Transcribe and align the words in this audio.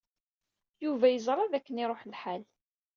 Yuba 0.83 1.05
yeẓra 1.09 1.43
dakken 1.51 1.81
iṛuḥ 1.83 2.01
lḥal. 2.11 2.41